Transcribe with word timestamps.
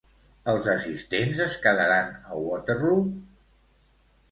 Els 0.53 0.69
assistents 0.71 1.41
es 1.45 1.59
quedaran 1.67 2.11
a 2.37 2.41
Waterloo? 2.47 3.07